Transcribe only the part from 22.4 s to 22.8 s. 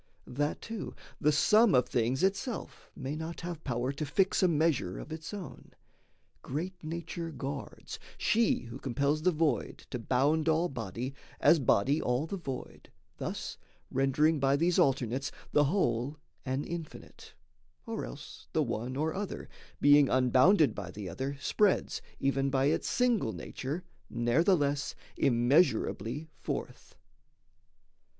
by